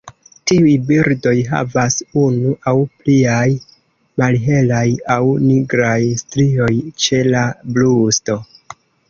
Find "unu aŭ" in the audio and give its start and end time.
2.21-2.73